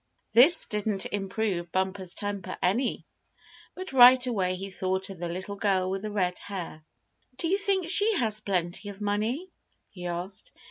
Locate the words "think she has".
7.59-8.39